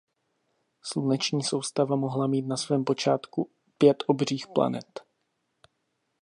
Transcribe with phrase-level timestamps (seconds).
[0.81, 5.01] Sluneční soustava mohla mít na svém počátku pět obřích planet.